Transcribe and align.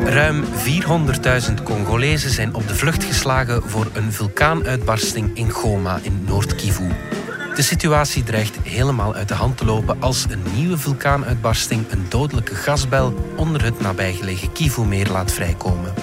Ruim 0.00 0.44
400.000 0.44 1.62
Congolezen 1.62 2.30
zijn 2.30 2.54
op 2.54 2.68
de 2.68 2.74
vlucht 2.74 3.04
geslagen 3.04 3.62
voor 3.62 3.86
een 3.92 4.12
vulkaanuitbarsting 4.12 5.36
in 5.36 5.50
Goma 5.50 5.98
in 6.02 6.24
Noord-Kivu. 6.26 6.88
De 7.54 7.62
situatie 7.62 8.22
dreigt 8.22 8.58
helemaal 8.62 9.14
uit 9.14 9.28
de 9.28 9.34
hand 9.34 9.56
te 9.56 9.64
lopen 9.64 9.96
als 10.00 10.26
een 10.28 10.42
nieuwe 10.54 10.78
vulkaanuitbarsting 10.78 11.84
een 11.90 12.06
dodelijke 12.08 12.54
gasbel 12.54 13.32
onder 13.36 13.64
het 13.64 13.80
nabijgelegen 13.80 14.52
Kivu-meer 14.52 15.08
laat 15.08 15.32
vrijkomen. 15.32 15.94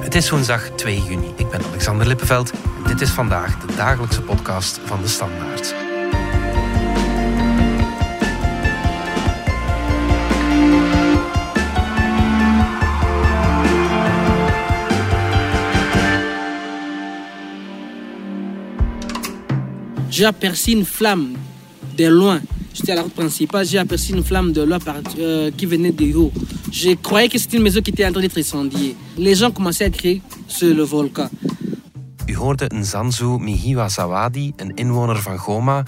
Het 0.00 0.14
is 0.14 0.30
woensdag 0.30 0.70
2 0.70 1.02
juni. 1.02 1.32
Ik 1.36 1.50
ben 1.50 1.64
Alexander 1.64 2.06
Lippenveld 2.06 2.50
en 2.50 2.88
dit 2.90 3.00
is 3.00 3.10
vandaag 3.10 3.58
de 3.58 3.74
dagelijkse 3.74 4.22
podcast 4.22 4.80
van 4.84 5.02
de 5.02 5.08
Standaard. 5.08 5.91
J'ai 20.12 20.26
aperçu 20.26 20.72
une 20.72 20.84
flamme 20.84 21.32
de 21.96 22.06
loin. 22.06 22.40
J'étais 22.74 22.92
à 22.92 22.96
la 22.96 23.02
route 23.02 23.14
principale, 23.14 23.66
j'ai 23.66 23.78
aperçu 23.78 24.12
une 24.12 24.22
flamme 24.22 24.52
de 24.52 24.62
loin 24.62 24.78
par, 24.78 24.96
euh, 25.18 25.50
qui 25.56 25.66
venait 25.66 25.90
de 25.90 26.14
haut. 26.14 26.32
Je 26.70 26.90
croyais 26.94 27.28
que 27.28 27.38
c'était 27.38 27.56
une 27.56 27.62
maison 27.62 27.80
qui 27.80 27.90
était 27.90 28.06
en 28.06 28.12
train 28.12 28.20
d'être 28.20 28.38
incendiée. 28.38 28.94
Les 29.16 29.34
gens 29.34 29.50
commençaient 29.50 29.86
à 29.86 29.90
crier 29.90 30.22
sur 30.48 30.74
le 30.74 30.82
volcan. 30.82 31.30
U 32.26 32.36
hoorde 32.36 32.66
Nzanzu 32.72 33.38
Mihiwa 33.38 33.88
Zawadi, 33.88 34.52
een 34.56 34.72
inwoner 34.76 35.16
van 35.16 35.38
Goma, 35.38 35.82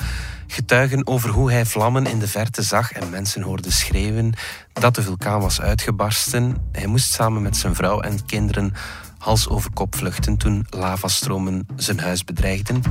getuigen 0.47 1.07
over 1.07 1.31
hoe 1.31 1.51
hij 1.51 1.65
vlammen 1.65 2.07
in 2.07 2.19
de 2.19 2.29
verte 2.29 2.63
zag 2.63 2.93
en 2.93 3.11
mensen 3.11 3.43
hoorde 3.43 3.73
schreeuwen 3.73 4.33
dat 4.73 4.95
de 4.95 5.03
vulkaan 5.03 5.41
was 5.41 5.61
uitgebarsten. 5.61 6.57
Hij 6.73 6.87
moest 6.87 7.13
samen 7.13 7.43
met 7.43 7.57
zijn 7.57 7.75
vrouw 7.75 8.01
en 8.01 8.25
kinderen 8.27 8.73
hals 9.19 9.49
over 9.49 9.71
kop 9.73 9.95
vluchten 9.95 10.37
toen 10.37 10.67
lavastromen 10.71 11.67
zijn 11.77 11.99
huis 11.99 12.25
bedreigden. 12.25 12.83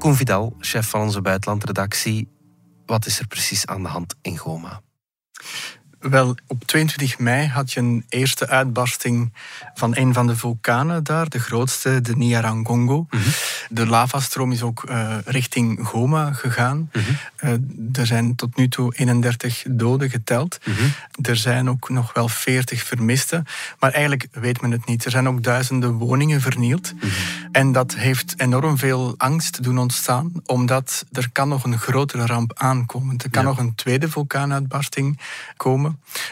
Koen 0.00 0.16
chef 0.58 0.88
van 0.88 1.00
onze 1.00 1.20
buitenlandredactie. 1.20 2.28
Wat 2.86 3.06
is 3.06 3.18
er 3.18 3.26
precies 3.26 3.66
aan 3.66 3.82
de 3.82 3.88
hand 3.88 4.14
in 4.22 4.36
Goma? 4.36 4.82
Wel, 6.00 6.34
op 6.46 6.64
22 6.64 7.18
mei 7.18 7.46
had 7.46 7.72
je 7.72 7.80
een 7.80 8.04
eerste 8.08 8.48
uitbarsting 8.48 9.32
van 9.74 9.96
een 9.96 10.12
van 10.12 10.26
de 10.26 10.36
vulkanen 10.36 11.04
daar, 11.04 11.28
de 11.28 11.38
grootste, 11.38 12.00
de 12.00 12.16
Nyiragongo. 12.16 13.06
Mm 13.10 13.20
De 13.68 13.86
lavastroom 13.86 14.52
is 14.52 14.62
ook 14.62 14.84
uh, 14.88 15.16
richting 15.24 15.86
Goma 15.86 16.32
gegaan. 16.32 16.90
Mm 16.92 17.02
uh, 17.44 17.50
er 17.92 18.06
zijn 18.06 18.34
tot 18.34 18.56
nu 18.56 18.68
toe 18.68 18.94
31 18.94 19.64
doden 19.68 20.10
geteld. 20.10 20.58
Mm 20.64 20.74
Er 21.22 21.36
zijn 21.36 21.70
ook 21.70 21.88
nog 21.88 22.12
wel 22.12 22.28
40 22.28 22.82
vermisten, 22.82 23.44
maar 23.78 23.92
eigenlijk 23.92 24.28
weet 24.32 24.60
men 24.60 24.70
het 24.70 24.86
niet. 24.86 25.04
Er 25.04 25.10
zijn 25.10 25.28
ook 25.28 25.42
duizenden 25.42 25.92
woningen 25.92 26.40
vernield. 26.40 26.92
Mhm. 26.94 27.06
En 27.52 27.72
dat 27.72 27.94
heeft 27.94 28.34
enorm 28.36 28.78
veel 28.78 29.14
angst 29.16 29.62
doen 29.62 29.78
ontstaan, 29.78 30.32
omdat 30.46 31.04
er 31.12 31.30
kan 31.32 31.48
nog 31.48 31.64
een 31.64 31.78
grotere 31.78 32.26
ramp 32.26 32.52
aankomen. 32.54 33.18
Er 33.18 33.30
kan 33.30 33.44
nog 33.44 33.58
een 33.58 33.74
tweede 33.74 34.08
vulkaanuitbarsting 34.08 35.20
komen. 35.56 35.89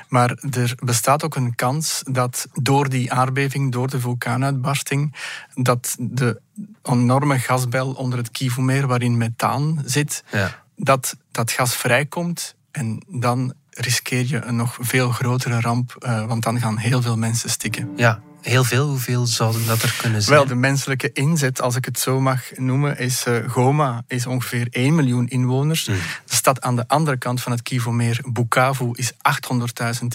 Maar 0.09 0.31
er 0.51 0.75
bestaat 0.84 1.25
ook 1.25 1.37
een 1.37 1.55
kans 1.55 2.03
dat 2.11 2.47
door 2.53 2.89
die 2.89 3.12
aardbeving, 3.12 3.73
door 3.73 3.91
de 3.91 4.01
vulkaanuitbarsting, 4.01 5.14
dat 5.55 5.97
de 6.01 6.41
enorme 6.83 7.39
gasbel 7.39 7.92
onder 7.92 8.19
het 8.19 8.31
Kivumeer, 8.31 8.86
waarin 8.86 9.17
methaan 9.17 9.83
zit, 9.84 10.25
ja. 10.33 10.64
dat 10.77 11.17
dat 11.31 11.51
gas 11.51 11.77
vrijkomt 11.77 12.55
en 12.70 13.03
dan 13.09 13.55
riskeer 13.70 14.27
je 14.27 14.42
een 14.42 14.56
nog 14.56 14.77
veel 14.81 15.11
grotere 15.11 15.61
ramp, 15.61 15.97
uh, 15.98 16.27
want 16.27 16.42
dan 16.42 16.61
gaan 16.61 16.77
heel 16.77 17.03
veel 17.03 17.17
mensen 17.17 17.51
stikken. 17.51 17.91
Ja, 17.97 18.20
heel 18.41 18.64
veel. 18.64 18.89
Hoeveel 18.89 19.27
zouden 19.27 19.67
dat 19.67 19.83
er 19.83 19.95
kunnen 20.01 20.23
zijn? 20.23 20.36
Wel, 20.36 20.46
de 20.46 20.55
menselijke 20.55 21.13
inzet, 21.13 21.61
als 21.61 21.77
ik 21.77 21.85
het 21.85 21.98
zo 21.98 22.20
mag 22.20 22.42
noemen, 22.57 22.98
is 22.98 23.27
uh, 23.27 23.51
Goma 23.51 24.05
is 24.07 24.27
ongeveer 24.27 24.67
1 24.70 24.95
miljoen 24.95 25.29
inwoners. 25.29 25.89
Mm. 25.89 25.95
De 26.24 26.35
stad 26.35 26.61
aan 26.61 26.77
de 26.77 26.89
andere 26.89 27.17
kant 27.17 27.42
van 27.42 27.52
het 27.52 27.63
Kivu-meer, 27.63 28.20
Bukavu, 28.33 28.90
is 28.92 29.13
800.000 29.13 29.18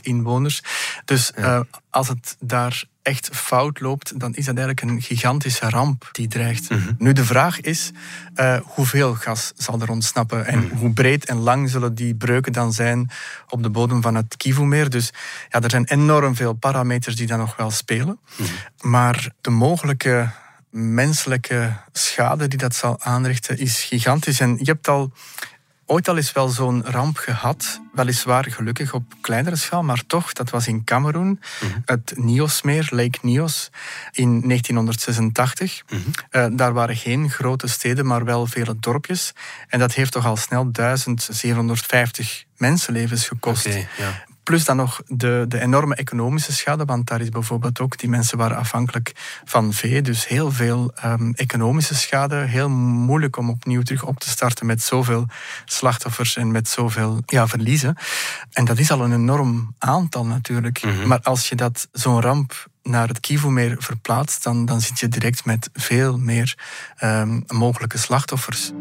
inwoners. 0.01 0.61
Dus 1.05 1.31
uh, 1.37 1.59
als 1.89 2.07
het 2.07 2.35
daar 2.39 2.83
echt 3.03 3.29
fout 3.31 3.79
loopt, 3.79 4.19
dan 4.19 4.33
is 4.33 4.45
dat 4.45 4.57
eigenlijk 4.57 4.81
een 4.81 5.01
gigantische 5.01 5.69
ramp 5.69 6.09
die 6.11 6.27
dreigt. 6.27 6.69
Mhm. 6.69 6.93
Nu, 6.97 7.13
de 7.13 7.25
vraag 7.25 7.61
is, 7.61 7.91
uh, 8.35 8.59
hoeveel 8.63 9.13
gas 9.13 9.53
zal 9.55 9.81
er 9.81 9.89
ontsnappen 9.89 10.45
en 10.45 10.59
mhm. 10.59 10.75
hoe 10.75 10.93
breed 10.93 11.25
en 11.25 11.37
lang 11.37 11.69
zullen 11.69 11.95
die 11.95 12.15
breuken 12.15 12.51
dan 12.51 12.73
zijn 12.73 13.09
op 13.49 13.63
de 13.63 13.69
bodem 13.69 14.01
van 14.01 14.15
het 14.15 14.37
Kivu-meer. 14.37 14.89
Dus 14.89 15.13
ja, 15.49 15.61
er 15.61 15.69
zijn 15.69 15.85
enorm 15.85 16.35
veel 16.35 16.53
parameters 16.53 17.15
die 17.15 17.27
dan 17.27 17.39
nog 17.39 17.55
wel 17.55 17.71
spelen. 17.71 18.19
Mhm. 18.37 18.49
Maar 18.89 19.31
de 19.41 19.49
mogelijke 19.49 20.29
menselijke 20.73 21.73
schade 21.91 22.47
die 22.47 22.59
dat 22.59 22.75
zal 22.75 23.01
aanrichten 23.01 23.57
is 23.57 23.83
gigantisch. 23.83 24.39
En 24.39 24.57
je 24.57 24.71
hebt 24.71 24.87
al 24.87 25.11
ooit 25.85 26.07
al 26.07 26.17
eens 26.17 26.31
wel 26.31 26.47
zo'n 26.47 26.83
ramp 26.85 27.17
gehad. 27.17 27.81
Weliswaar 27.93 28.45
gelukkig 28.49 28.93
op 28.93 29.03
kleinere 29.21 29.55
schaal, 29.55 29.83
maar 29.83 30.03
toch, 30.07 30.33
dat 30.33 30.49
was 30.49 30.67
in 30.67 30.83
Cameroen. 30.83 31.39
Mhm. 31.61 31.79
Het 31.85 32.13
Niosmeer, 32.15 32.87
Lake 32.89 33.19
Nios, 33.21 33.69
in 34.11 34.47
1986. 34.47 35.83
Mm 35.89 36.01
uh, 36.31 36.45
daar 36.51 36.73
waren 36.73 36.95
geen 36.95 37.29
grote 37.29 37.67
steden, 37.67 38.05
maar 38.05 38.25
wel 38.25 38.45
vele 38.45 38.75
dorpjes. 38.79 39.33
En 39.67 39.79
dat 39.79 39.93
heeft 39.93 40.11
toch 40.11 40.25
al 40.25 40.37
snel 40.37 40.71
1750 40.71 42.43
mensenlevens 42.57 43.27
gekost. 43.27 43.65
Okay, 43.65 43.87
ja. 43.97 44.23
Plus 44.43 44.65
dan 44.65 44.75
nog 44.75 45.01
de, 45.07 45.45
de 45.47 45.59
enorme 45.59 45.95
economische 45.95 46.53
schade, 46.53 46.85
want 46.85 47.07
daar 47.07 47.21
is 47.21 47.29
bijvoorbeeld 47.29 47.79
ook, 47.79 47.97
die 47.97 48.09
mensen 48.09 48.37
waren 48.37 48.57
afhankelijk 48.57 49.11
van 49.45 49.73
vee, 49.73 50.01
dus 50.01 50.27
heel 50.27 50.51
veel 50.51 50.93
um, 51.05 51.33
economische 51.33 51.95
schade. 51.95 52.35
Heel 52.35 52.69
moeilijk 52.69 53.37
om 53.37 53.49
opnieuw 53.49 53.81
terug 53.81 54.03
op 54.03 54.19
te 54.19 54.29
starten 54.29 54.65
met 54.65 54.81
zoveel 54.81 55.25
slachtoffers 55.65 56.35
en 56.35 56.51
met 56.51 56.67
zoveel 56.67 57.21
ja, 57.25 57.47
verliezen. 57.47 57.97
En 58.51 58.65
dat 58.65 58.77
is 58.77 58.91
al 58.91 59.01
een 59.01 59.13
enorm 59.13 59.75
aantal 59.77 60.25
natuurlijk. 60.25 60.83
Mhm. 60.83 61.07
Maar 61.07 61.19
als 61.21 61.49
je 61.49 61.55
dat 61.55 61.87
zo'n 61.91 62.21
ramp 62.21 62.67
naar 62.83 63.07
het 63.07 63.19
Kivu-meer 63.19 63.75
verplaatst, 63.79 64.43
dan, 64.43 64.65
dan 64.65 64.81
zit 64.81 64.99
je 64.99 65.07
direct 65.07 65.45
met 65.45 65.69
veel 65.73 66.17
meer 66.17 66.57
um, 67.03 67.43
mogelijke 67.47 67.97
slachtoffers 67.97 68.71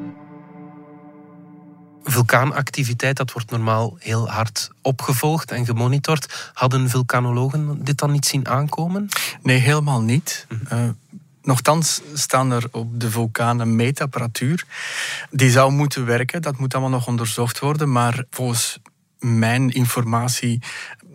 vulkaanactiviteit, 2.04 3.16
dat 3.16 3.32
wordt 3.32 3.50
normaal 3.50 3.96
heel 3.98 4.30
hard 4.30 4.70
opgevolgd 4.82 5.50
en 5.50 5.64
gemonitord. 5.64 6.50
Hadden 6.54 6.90
vulkanologen 6.90 7.84
dit 7.84 7.98
dan 7.98 8.10
niet 8.10 8.26
zien 8.26 8.48
aankomen? 8.48 9.08
Nee, 9.42 9.58
helemaal 9.58 10.00
niet. 10.00 10.46
Mhm. 10.48 10.74
Uh, 10.74 10.88
Nochtans 11.42 12.00
staan 12.14 12.50
er 12.50 12.68
op 12.70 13.00
de 13.00 13.10
vulkanen 13.10 13.76
meetapparatuur. 13.76 14.64
Die 15.30 15.50
zou 15.50 15.72
moeten 15.72 16.06
werken, 16.06 16.42
dat 16.42 16.58
moet 16.58 16.74
allemaal 16.74 16.90
nog 16.92 17.06
onderzocht 17.06 17.58
worden. 17.58 17.92
Maar 17.92 18.24
volgens 18.30 18.78
mijn 19.18 19.70
informatie 19.70 20.62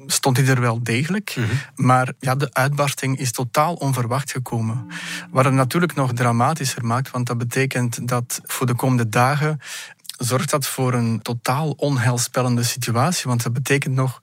stond 0.06 0.36
die 0.36 0.46
er 0.46 0.62
wel 0.62 0.84
degelijk. 0.84 1.36
Mhm. 1.38 1.48
Maar 1.76 2.14
ja, 2.20 2.36
de 2.36 2.54
uitbarsting 2.54 3.18
is 3.20 3.32
totaal 3.32 3.74
onverwacht 3.74 4.32
gekomen. 4.32 4.88
Wat 5.30 5.46
het 5.46 5.54
natuurlijk 5.54 5.96
nog 5.96 6.14
dramatischer 6.14 6.86
maakt, 6.86 7.12
want 7.12 7.28
dat 7.28 7.38
betekent 7.38 8.08
dat 8.08 8.42
voor 8.44 8.66
de 8.66 8.76
komende 8.76 9.10
dagen 9.10 9.60
zorgt 10.18 10.50
dat 10.50 10.68
voor 10.68 10.94
een 10.94 11.22
totaal 11.22 11.70
onheilspellende 11.70 12.64
situatie. 12.64 13.28
Want 13.28 13.44
dat 13.44 13.54
betekent 13.54 13.96
nog 13.96 14.22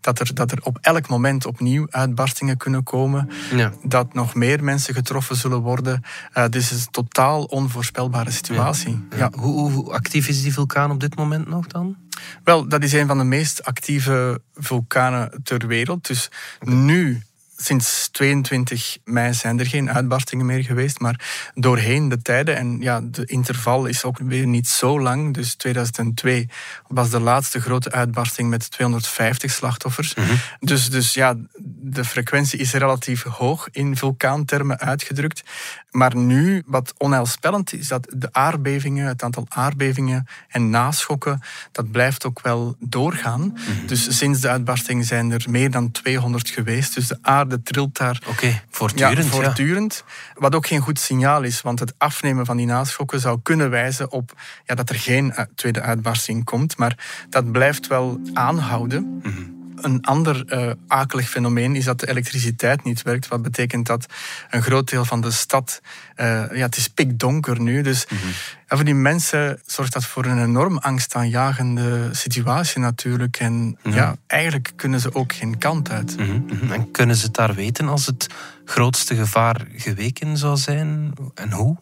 dat 0.00 0.20
er, 0.20 0.34
dat 0.34 0.52
er 0.52 0.58
op 0.62 0.78
elk 0.80 1.08
moment 1.08 1.46
opnieuw 1.46 1.86
uitbarstingen 1.90 2.56
kunnen 2.56 2.82
komen. 2.82 3.30
Ja. 3.50 3.72
Dat 3.82 4.14
nog 4.14 4.34
meer 4.34 4.64
mensen 4.64 4.94
getroffen 4.94 5.36
zullen 5.36 5.60
worden. 5.60 6.02
Uh, 6.34 6.42
dit 6.42 6.54
is 6.54 6.70
een 6.70 6.90
totaal 6.90 7.44
onvoorspelbare 7.44 8.30
situatie. 8.30 9.06
Ja. 9.16 9.30
Hoe, 9.34 9.70
hoe, 9.70 9.92
actief 9.92 10.28
is 10.28 10.42
die 10.42 10.52
vulkaan 10.52 10.90
op 10.90 11.00
dit 11.00 11.16
moment 11.16 11.48
nog 11.48 11.66
dan? 11.66 11.96
Wel, 12.44 12.68
dat 12.68 12.82
is 12.82 12.92
een 12.92 13.06
van 13.06 13.18
de 13.18 13.24
meest 13.24 13.64
actieve 13.64 14.40
vulkanen 14.54 15.40
ter 15.42 15.66
wereld. 15.66 16.06
Dus 16.06 16.28
nu 16.60 17.22
sinds 17.56 18.08
22 18.12 18.98
mei 19.04 19.34
zijn 19.34 19.58
er 19.58 19.66
geen 19.66 19.90
uitbarstingen 19.90 20.46
meer 20.46 20.64
geweest, 20.64 21.00
maar 21.00 21.50
doorheen 21.54 22.08
de 22.08 22.22
tijden, 22.22 22.56
en 22.56 22.80
ja, 22.80 23.00
de 23.02 23.24
interval 23.24 23.86
is 23.86 24.04
ook 24.04 24.18
weer 24.18 24.46
niet 24.46 24.68
zo 24.68 25.00
lang, 25.00 25.34
dus 25.34 25.54
2002 25.54 26.48
was 26.88 27.10
de 27.10 27.20
laatste 27.20 27.60
grote 27.60 27.92
uitbarsting 27.92 28.48
met 28.48 28.70
250 28.70 29.50
slachtoffers. 29.50 30.14
Mhm. 30.14 30.34
dus, 30.60 30.90
dus 30.90 31.14
ja, 31.14 31.34
de 31.80 32.04
frequentie 32.04 32.58
is 32.58 32.72
relatief 32.72 33.22
hoog 33.22 33.68
in 33.70 33.96
vulkaantermen 33.96 34.78
uitgedrukt. 34.78 35.42
Maar 35.90 36.16
nu, 36.16 36.62
wat 36.66 36.94
onheilspellend 36.96 37.72
is, 37.72 37.88
dat 37.88 38.06
de 38.16 38.28
aardbevingen, 38.32 39.06
het 39.06 39.22
aantal 39.22 39.46
aardbevingen 39.48 40.26
en 40.48 40.70
naschokken, 40.70 41.40
dat 41.72 41.90
blijft 41.90 42.26
ook 42.26 42.40
wel 42.42 42.76
doorgaan. 42.78 43.40
Mhm. 43.40 43.86
Dus 43.86 44.18
sinds 44.18 44.40
de 44.40 44.48
uitbarsting 44.48 45.04
zijn 45.04 45.30
er 45.30 45.44
meer 45.48 45.70
dan 45.70 45.90
200 45.90 46.48
geweest. 46.48 46.94
Dus 46.94 47.06
de 47.06 47.18
aarde 47.46 47.62
trilt 47.62 47.96
daar 47.96 48.22
okay, 48.26 48.62
voortdurend. 48.70 49.24
Ja, 49.24 49.30
voortdurend. 49.30 50.04
Wat 50.34 50.54
ook 50.54 50.66
geen 50.66 50.80
goed 50.80 50.98
signaal 50.98 51.42
is, 51.42 51.62
want 51.62 51.78
het 51.78 51.94
afnemen 51.98 52.46
van 52.46 52.56
die 52.56 52.66
naschokken 52.66 53.20
zou 53.20 53.38
kunnen 53.42 53.70
wijzen 53.70 54.12
op 54.12 54.32
ja, 54.64 54.74
dat 54.74 54.88
er 54.90 54.96
geen 54.96 55.34
tweede 55.54 55.80
uitbarsting 55.80 56.44
komt. 56.44 56.76
Maar 56.76 57.26
dat 57.30 57.52
blijft 57.52 57.86
wel 57.86 58.20
aanhouden. 58.32 59.20
Mhm. 59.22 59.54
Een 59.76 60.04
ander 60.04 60.44
uh, 60.48 60.70
akelig 60.86 61.28
fenomeen 61.28 61.76
is 61.76 61.84
dat 61.84 62.00
de 62.00 62.08
elektriciteit 62.08 62.84
niet 62.84 63.02
werkt. 63.02 63.28
Wat 63.28 63.42
betekent 63.42 63.86
dat 63.86 64.06
een 64.50 64.62
groot 64.62 64.90
deel 64.90 65.04
van 65.04 65.20
de 65.20 65.30
stad... 65.30 65.80
Uh, 66.16 66.26
ja, 66.52 66.64
het 66.64 66.76
is 66.76 66.88
pikdonker 66.88 67.60
nu. 67.60 67.82
Dus 67.82 68.06
mm 68.08 68.18
voor 68.66 68.84
die 68.84 68.94
mensen 68.94 69.60
zorgt 69.66 69.92
dat 69.92 70.04
voor 70.04 70.24
een 70.24 70.42
enorm 70.42 70.78
angstaanjagende 70.78 72.08
situatie 72.12 72.80
natuurlijk. 72.80 73.36
En 73.36 73.78
ja, 73.82 74.16
eigenlijk 74.26 74.72
kunnen 74.76 75.00
ze 75.00 75.14
ook 75.14 75.32
geen 75.32 75.58
kant 75.58 75.90
uit. 75.90 76.16
Mhm, 76.16 76.40
mhm. 76.46 76.72
En 76.72 76.90
kunnen 76.90 77.16
ze 77.16 77.26
het 77.26 77.34
daar 77.34 77.54
weten 77.54 77.88
als 77.88 78.06
het 78.06 78.26
grootste 78.64 79.14
gevaar 79.14 79.66
geweken 79.74 80.36
zou 80.36 80.56
zijn? 80.56 81.12
En 81.34 81.52
hoe? 81.52 81.76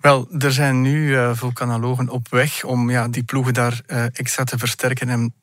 Wel, 0.00 0.28
er 0.38 0.52
zijn 0.52 0.80
nu 0.80 1.08
uh, 1.08 1.30
vulkanologen 1.34 2.08
op 2.08 2.28
weg 2.28 2.64
om 2.64 2.90
ja, 2.90 3.08
die 3.08 3.22
ploegen 3.22 3.54
daar 3.54 3.80
uh, 3.86 4.04
extra 4.12 4.44
te 4.44 4.58
versterken 4.58 5.08
en 5.08 5.34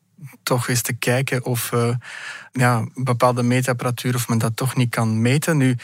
toch 0.42 0.68
eens 0.68 0.82
te 0.82 0.92
kijken 0.92 1.44
of 1.44 1.72
uh, 1.72 1.94
ja, 2.52 2.84
bepaalde 2.94 3.42
meetapparatuur 3.42 4.14
of 4.14 4.28
men 4.28 4.38
dat 4.38 4.56
toch 4.56 4.76
niet 4.76 4.90
kan 4.90 5.22
meten. 5.22 5.56
Nu, 5.56 5.76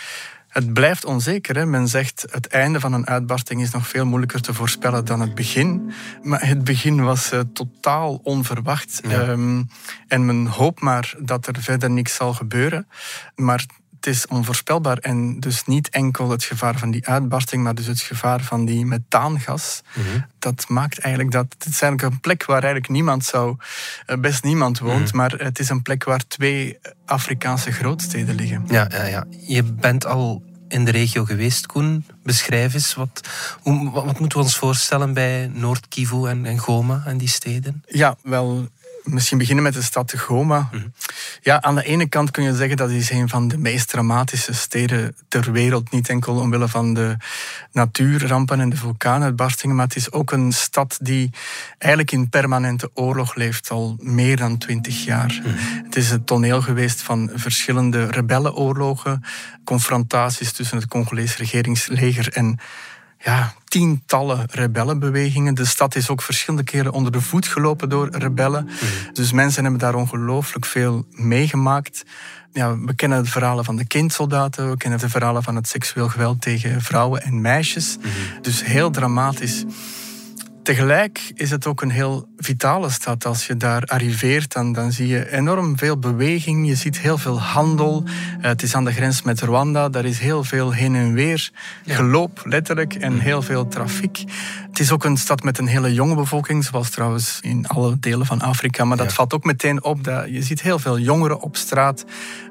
het 0.53 0.73
blijft 0.73 1.05
onzeker. 1.05 1.57
Hè? 1.57 1.67
Men 1.67 1.89
zegt 1.89 2.25
het 2.31 2.47
einde 2.47 2.81
van 2.81 2.93
een 2.93 3.07
uitbarsting 3.07 3.63
is 3.63 3.71
nog 3.71 3.89
veel 3.89 4.07
moeilijker 4.07 4.41
te 4.41 4.55
voorspellen 4.55 5.05
dan 5.05 5.21
het 5.21 5.35
begin. 5.35 5.93
Maar 6.23 6.47
het 6.47 6.65
begin 6.65 7.03
was 7.03 7.33
uh, 7.33 7.41
totaal 7.53 8.21
onverwacht. 8.23 9.01
Um, 9.05 9.69
en 10.09 10.27
men 10.27 10.47
hoopt 10.47 10.81
maar 10.81 11.15
dat 11.19 11.47
er 11.47 11.63
verder 11.63 11.91
niks 11.91 12.15
zal 12.15 12.35
gebeuren. 12.35 12.89
Maar 13.35 13.67
het 14.05 14.15
is 14.15 14.27
onvoorspelbaar 14.27 14.99
en 14.99 15.41
dus 15.41 15.65
niet 15.65 15.89
enkel 15.89 16.31
het 16.31 16.45
gevaar 16.45 16.79
van 16.79 16.91
die 16.91 17.07
uitbarsting, 17.07 17.63
maar 17.63 17.75
dus 17.75 17.87
het 17.87 18.01
gevaar 18.01 18.43
van 18.43 18.65
die 18.65 18.87
methaangas. 18.87 19.83
Mhm. 19.95 20.21
Dat 20.39 20.69
maakt 20.69 20.99
eigenlijk 20.99 21.35
dat 21.35 21.47
het 21.59 21.67
is 21.67 21.83
eigenlijk 21.83 22.15
een 22.15 22.21
plek 22.21 22.45
waar 22.45 22.63
eigenlijk 22.63 22.93
niemand 22.93 23.25
zou, 23.25 23.57
eh, 24.07 24.17
best 24.19 24.45
niemand 24.45 24.79
woont, 24.79 25.07
mhm. 25.07 25.17
maar 25.17 25.31
het 25.31 25.59
is 25.59 25.69
een 25.69 25.83
plek 25.83 26.05
waar 26.05 26.27
twee 26.27 26.79
Afrikaanse 27.07 27.73
grootsteden 27.73 28.35
liggen. 28.35 28.65
Ja, 28.69 28.89
ja, 28.91 29.05
ja. 29.05 29.25
Je 29.47 29.63
bent 29.63 30.07
al 30.07 30.43
in 30.69 30.85
de 30.85 30.91
regio 30.91 31.25
geweest, 31.25 31.67
Koen. 31.67 32.07
Beschrijf 32.23 32.75
eens, 32.75 32.95
wat, 32.95 33.29
hoe, 33.61 33.91
wat 33.91 34.19
moeten 34.19 34.39
we 34.39 34.45
ons 34.45 34.57
voorstellen 34.57 35.15
bij 35.15 35.51
Noord-Kivu 35.55 36.27
en, 36.27 36.47
en 36.47 36.59
Goma 36.59 37.03
en 37.07 37.19
die 37.19 37.29
steden? 37.29 37.83
Ja, 37.87 38.17
wel, 38.23 38.69
misschien 39.05 39.39
beginnen 39.39 39.65
met 39.65 39.75
de 39.75 39.83
stad 39.83 40.15
Goma. 40.17 40.69
Mhm. 40.73 40.87
Ja, 41.41 41.63
aan 41.63 41.75
de 41.75 41.85
ene 41.85 42.09
kant 42.09 42.31
kun 42.31 42.45
je 42.45 42.55
zeggen 42.55 42.77
dat 42.77 42.91
is 42.91 43.11
een 43.11 43.29
van 43.29 43.49
de 43.49 43.59
meest 43.59 43.89
dramatische 43.89 44.55
steden 44.55 45.17
ter 45.29 45.53
wereld. 45.53 45.91
Niet 45.91 46.09
enkel 46.09 46.35
omwille 46.35 46.69
van 46.69 46.95
de 46.95 47.17
natuurrampen 47.73 48.61
en 48.61 48.69
de 48.69 48.77
vulkaanuitbarstingen, 48.77 49.77
maar 49.77 49.87
het 49.87 49.97
is 49.97 50.13
ook 50.13 50.33
een 50.33 50.53
stad 50.53 50.99
die 51.01 51.31
eigenlijk 51.79 52.13
in 52.13 52.29
permanente 52.29 52.91
oorlog 52.95 53.35
leeft 53.35 53.71
al 53.71 53.97
meer 54.01 54.37
dan 54.37 54.59
twintig 54.59 55.05
jaar. 55.05 55.41
Mhm. 55.43 55.85
Het 55.85 55.97
is 55.97 56.11
het 56.11 56.27
toneel 56.27 56.63
geweest 56.63 57.03
van 57.03 57.31
verschillende 57.35 58.07
rebellenoorlogen, 58.07 59.25
confrontaties 59.65 60.53
tussen 60.53 60.77
het 60.77 60.87
Congolese 60.87 61.37
regeringsleger 61.37 62.33
en 62.33 62.59
ja, 63.25 63.55
tientallen 63.65 64.47
rebellenbewegingen. 64.51 65.55
De 65.55 65.65
stad 65.65 65.95
is 65.95 66.09
ook 66.09 66.23
verschillende 66.23 66.65
keren 66.65 66.93
onder 66.93 67.13
de 67.13 67.21
voet 67.21 67.47
gelopen 67.47 67.89
door 67.89 68.09
rebellen. 68.11 68.65
Mhm. 68.65 69.13
Dus 69.13 69.33
mensen 69.33 69.63
hebben 69.63 69.81
daar 69.81 69.95
ongelooflijk 69.95 70.67
veel 70.67 71.07
meegemaakt. 71.11 72.05
Ja, 72.53 72.79
we 72.79 72.95
kennen 72.95 73.25
de 73.25 73.31
verhalen 73.31 73.65
van 73.65 73.77
de 73.77 73.87
kindsoldaten, 73.87 74.71
we 74.71 74.77
kennen 74.77 74.99
de 74.99 75.09
verhalen 75.09 75.43
van 75.43 75.57
het 75.57 75.69
seksueel 75.69 76.09
geweld 76.09 76.41
tegen 76.41 76.83
vrouwen 76.83 77.23
en 77.23 77.41
meisjes. 77.41 77.97
Mhm. 77.99 78.09
Dus 78.43 78.65
heel 78.65 78.91
dramatisch. 78.91 79.65
Tegelijk 80.63 81.33
is 81.35 81.51
het 81.51 81.67
ook 81.67 81.83
een 81.83 81.91
heel 81.91 82.29
vitale 82.37 82.91
stad. 82.91 83.25
Als 83.25 83.47
je 83.47 83.57
daar 83.57 83.83
arriveert, 83.85 84.53
dan, 84.53 84.73
dan 84.73 84.93
zie 84.93 85.07
je 85.07 85.31
enorm 85.31 85.79
veel 85.79 85.99
beweging. 85.99 86.67
Je 86.67 86.75
ziet 86.75 86.99
heel 86.99 87.19
veel 87.19 87.41
handel. 87.41 88.05
Uh, 88.07 88.11
het 88.41 88.63
is 88.63 88.75
aan 88.75 88.85
de 88.85 88.93
grens 88.93 89.23
met 89.23 89.41
Rwanda. 89.41 89.89
Daar 89.89 90.05
is 90.05 90.19
heel 90.19 90.45
veel 90.45 90.73
heen 90.73 90.95
en 90.95 91.13
weer 91.13 91.51
geloop, 91.87 92.43
letterlijk, 92.45 92.95
en 92.95 93.19
heel 93.19 93.43
veel 93.43 93.69
trafiek. 93.69 94.25
Het 94.73 94.81
is 94.81 94.93
ook 94.93 95.05
een 95.05 95.17
stad 95.17 95.43
met 95.43 95.59
een 95.59 95.67
hele 95.67 95.95
jonge 95.95 96.15
bevolking, 96.15 96.65
zoals 96.65 96.91
trouwens 96.91 97.39
in 97.43 97.67
alle 97.67 97.99
delen 97.99 98.27
van 98.27 98.41
Afrika. 98.41 98.85
Maar 98.85 98.97
dat 98.97 99.13
valt 99.13 99.35
ook 99.35 99.45
meteen 99.45 99.85
op. 99.85 100.05
Dat 100.05 100.29
je 100.29 100.43
ziet 100.43 100.63
heel 100.63 100.79
veel 100.79 100.99
jongeren 100.99 101.41
op 101.41 101.57
straat. 101.57 102.05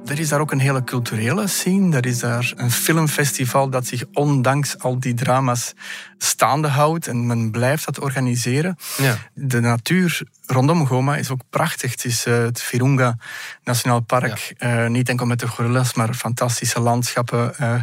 Er 0.06 0.20
is 0.20 0.30
daar 0.30 0.40
ook 0.40 0.52
een 0.52 0.60
hele 0.60 0.84
culturele 0.84 1.48
scene. 1.48 1.96
Er 1.96 2.06
is 2.06 2.20
daar 2.20 2.54
een 2.56 2.72
filmfestival 2.72 3.70
dat 3.70 3.88
zich 3.88 4.04
ondanks 4.14 4.80
al 4.80 5.00
die 5.00 5.14
drama's 5.14 5.74
staande 6.18 6.68
houdt. 6.68 7.08
En 7.08 7.26
men 7.26 7.52
blijft 7.52 7.86
dat 7.86 8.00
organiseren. 8.00 8.78
Ja. 8.98 9.18
De 9.34 9.60
natuur 9.60 10.22
rondom 10.46 10.88
Goma 10.88 11.16
is 11.16 11.30
ook 11.30 11.42
prachtig. 11.50 11.92
Het 11.92 12.06
is 12.06 12.26
uh, 12.26 12.38
het 12.38 12.62
Virunga 12.62 13.18
Nationaal 13.64 14.00
Park. 14.00 14.54
Uh, 14.60 14.88
niet 14.88 15.10
enkel 15.10 15.26
met 15.26 15.40
de 15.40 15.48
gorillas, 15.48 15.94
maar 15.94 16.14
fantastische 16.14 16.80
landschappen. 16.80 17.54
Uh, 17.62 17.74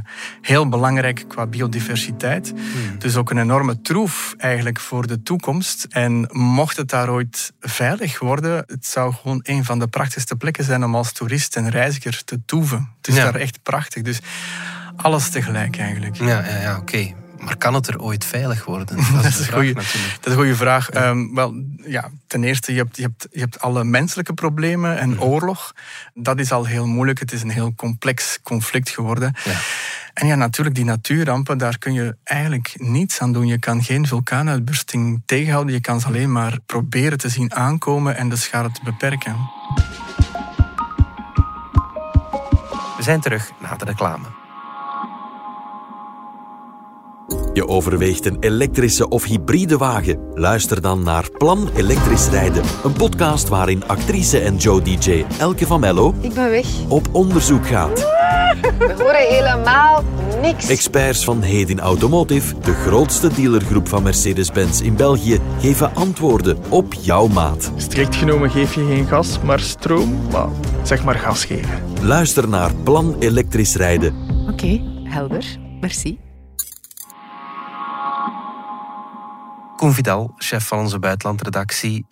heel 0.43 0.69
belangrijk 0.69 1.25
qua 1.29 1.46
biodiversiteit. 1.46 2.49
Hmm. 2.49 2.99
Dus 2.99 3.17
ook 3.17 3.31
een 3.31 3.38
enorme 3.38 3.81
troef 3.81 4.28
eigenlijk 4.37 4.81
voor 4.81 5.07
de 5.07 5.23
toekomst. 5.23 5.87
En 5.91 6.29
mocht 6.33 6.77
het 6.77 6.89
daar 6.89 7.11
ooit 7.11 7.53
veilig 7.61 8.19
worden, 8.19 8.65
het 8.67 8.87
zou 8.87 9.15
gewoon 9.15 9.41
een 9.43 9.65
van 9.65 9.79
de 9.79 9.87
prachtigste 9.87 10.37
plekken 10.37 10.65
zijn 10.65 10.85
om 10.85 10.95
als 10.95 11.13
toerist 11.13 11.57
en 11.57 11.71
reiziger 11.71 12.25
te 12.25 12.41
toeven. 12.47 12.91
Het 12.97 13.09
is 13.09 13.15
daar 13.15 13.35
echt 13.35 13.63
prachtig. 13.63 14.03
Dus 14.03 14.19
alles 14.97 15.31
tegelijk 15.31 15.79
eigenlijk. 15.79 16.17
Ja, 16.17 16.27
ja, 16.27 16.61
ja 16.61 16.77
oké. 16.77 17.15
Maar 17.39 17.57
kan 17.57 17.75
het 17.75 17.87
er 17.87 18.01
ooit 18.01 18.25
veilig 18.25 18.65
worden? 18.65 18.87
Dat 19.15 19.25
is, 19.25 19.39
een, 19.39 19.53
goede, 19.53 19.73
dat 20.21 20.27
is 20.27 20.35
goede 20.35 20.57
vraag. 20.57 20.91
Ehm, 20.91 21.35
wel, 21.35 21.63
ja, 21.87 22.11
ten 22.27 22.45
eerste, 22.45 22.73
je 22.73 22.79
hebt, 22.79 22.97
je, 22.97 23.03
hebt, 23.03 23.27
je 23.31 23.41
hebt 23.41 23.61
alle 23.61 23.85
menselijke 23.85 24.33
problemen 24.33 24.99
en 24.99 25.21
oorlog. 25.21 25.73
Dat 26.15 26.39
is 26.39 26.53
al 26.53 26.65
heel 26.65 26.87
moeilijk. 26.87 27.19
Het 27.19 27.33
is 27.33 27.43
een 27.43 27.51
heel 27.51 27.75
complex 27.75 28.39
conflict 28.43 28.89
geworden. 28.89 29.35
Ja. 29.45 29.59
En 30.15 30.27
ja, 30.27 30.35
natuurlijk, 30.35 30.77
die 30.77 30.85
natuurrampen, 30.85 31.59
daar 31.59 31.79
kun 31.79 31.93
je 31.93 32.17
eigenlijk 32.25 32.75
niets 32.77 33.21
aan 33.21 33.33
doen. 33.33 33.47
Je 33.47 33.59
kan 33.59 33.83
geen 33.83 34.07
vulkaanuitbarsting 34.07 35.23
tegenhouden. 35.27 35.75
Je 35.75 35.81
kan 35.81 36.01
ze 36.01 36.07
alleen 36.07 36.33
maar 36.33 36.59
proberen 36.67 37.19
te 37.19 37.29
zien 37.29 37.55
aankomen 37.55 38.17
en 38.17 38.29
de 38.29 38.37
schade 38.37 38.71
te 38.71 38.81
beperken. 38.85 39.37
We 42.97 43.03
zijn 43.05 43.21
terug 43.21 43.53
na 43.61 43.77
de 43.77 43.85
reclame. 43.85 44.27
Je 47.53 47.69
overweegt 47.69 48.27
een 48.27 48.37
elektrische 48.41 49.09
of 49.09 49.25
hybride 49.25 49.77
wagen? 49.77 50.19
Luister 50.35 50.81
dan 50.81 51.03
naar 51.03 51.31
Plan 51.31 51.69
Elektrisch 51.77 52.29
Rijden. 52.29 52.63
Een 52.85 52.93
podcast 52.93 53.49
waarin 53.49 53.87
actrice 53.87 54.39
en 54.39 54.57
Joe 54.57 54.83
DJ 54.83 55.25
Elke 55.38 55.67
van 55.67 55.81
Mello... 55.81 56.15
Ik 56.21 56.35
ben 56.35 56.50
weg. 56.50 56.67
...op 56.88 57.09
onderzoek 57.12 57.67
gaat. 57.67 58.18
We 58.61 58.95
horen 58.99 59.29
helemaal 59.29 60.05
niks. 60.41 60.69
Experts 60.69 61.25
van 61.25 61.43
Hedin 61.43 61.81
Automotive, 61.81 62.59
de 62.59 62.75
grootste 62.75 63.35
dealergroep 63.35 63.88
van 63.88 64.03
Mercedes-Benz 64.03 64.81
in 64.81 64.97
België, 64.97 65.41
geven 65.61 65.95
antwoorden 65.95 66.59
op 66.69 66.95
jouw 66.95 67.27
maat. 67.27 67.73
Strikt 67.77 68.17
genomen 68.17 68.50
geef 68.50 68.75
je 68.75 68.87
geen 68.87 69.07
gas, 69.07 69.38
maar 69.41 69.61
stroom. 69.61 70.29
Maar 70.31 70.49
zeg 70.83 71.05
maar 71.05 71.15
gas 71.15 71.45
geven. 71.45 71.83
Luister 72.03 72.49
naar 72.49 72.75
Plan 72.75 73.17
Elektrisch 73.19 73.75
Rijden. 73.75 74.15
Oké, 74.50 74.81
helder. 75.05 75.45
Merci. 75.81 76.19
Koen 79.77 79.93
Vidal, 79.93 80.33
chef 80.37 80.67
van 80.67 80.79
onze 80.79 80.99
buitenlandredactie. 80.99 82.07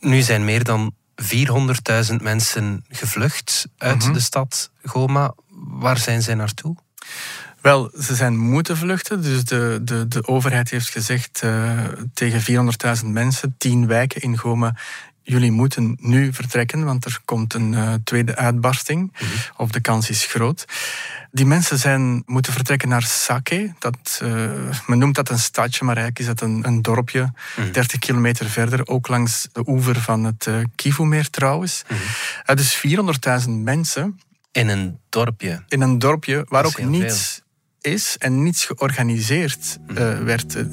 Nu 0.00 0.20
zijn 0.20 0.44
meer 0.44 0.64
dan 0.64 0.92
400.000 1.22 2.14
mensen 2.22 2.84
gevlucht 2.88 3.68
uit 3.76 4.04
mhm. 4.04 4.12
de 4.12 4.20
stad 4.20 4.70
Goma. 4.82 5.34
Waar 5.70 5.98
zijn 5.98 6.22
zij 6.22 6.34
naartoe? 6.34 6.76
Wel, 7.60 7.90
ze 8.00 8.14
zijn 8.14 8.36
moeten 8.36 8.76
vluchten. 8.76 9.22
Dus 9.22 9.44
de, 9.44 9.80
de, 9.82 10.08
de 10.08 10.26
overheid 10.26 10.70
heeft 10.70 10.88
gezegd 10.88 11.40
uh, 11.44 11.84
tegen 12.14 12.70
400.000 13.00 13.06
mensen, 13.06 13.54
10 13.58 13.86
wijken 13.86 14.20
in 14.20 14.36
Goma, 14.38 14.74
jullie 15.28 15.50
moeten 15.50 15.96
nu 16.00 16.32
vertrekken, 16.32 16.84
want 16.84 17.04
er 17.04 17.20
komt 17.24 17.54
een 17.54 17.72
uh, 17.72 17.94
tweede 18.04 18.36
uitbarsting. 18.36 19.12
Mhm. 19.12 19.24
Of 19.56 19.70
de 19.70 19.80
kans 19.80 20.10
is 20.10 20.24
groot. 20.24 20.64
Die 21.30 21.46
mensen 21.46 21.78
zijn 21.78 22.22
moeten 22.26 22.52
vertrekken 22.52 22.88
naar 22.88 23.02
Sake. 23.02 23.74
Dat, 23.78 24.20
uh, 24.22 24.50
men 24.86 24.98
noemt 24.98 25.14
dat 25.14 25.28
een 25.28 25.38
stadje, 25.38 25.84
maar 25.84 25.96
eigenlijk 25.96 26.28
is 26.28 26.36
dat 26.36 26.48
een, 26.48 26.66
een 26.66 26.82
dorpje. 26.82 27.32
30 27.56 27.86
mhm. 27.86 27.98
kilometer 27.98 28.50
verder, 28.50 28.86
ook 28.86 29.08
langs 29.08 29.48
de 29.52 29.62
oever 29.66 30.00
van 30.00 30.24
het 30.24 30.46
uh, 30.46 30.56
Kivumeer 30.74 31.30
trouwens. 31.30 31.82
Mm 31.88 31.96
dus 32.54 32.82
400.000 33.44 33.50
mensen. 33.50 34.20
In 34.52 34.68
een 34.68 34.98
dorpje? 35.08 35.62
In 35.68 35.80
een 35.80 35.98
dorpje 35.98 36.44
waar 36.48 36.64
ook 36.64 36.82
niets 36.82 37.42
is 37.80 38.16
en 38.18 38.42
niets 38.42 38.64
georganiseerd 38.64 39.78
uh, 39.88 40.18
werd. 40.18 40.64